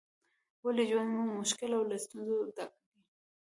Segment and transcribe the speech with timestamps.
[0.65, 2.91] ولې ژوند مو مشکل او له ستونزو ډک دی؟